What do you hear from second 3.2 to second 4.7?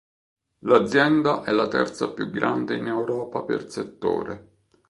per settore.